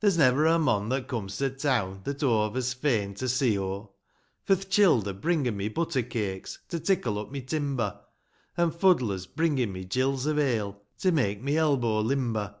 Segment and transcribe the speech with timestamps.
[0.00, 3.94] There's never a mon that comes to town They're hauve as fain to see, oh:
[4.44, 7.98] For th' childer bring'n me butter cakes, To tickle up my timber;
[8.58, 12.56] An' fuddlers bring'n me gills of ale, To make my elbow limber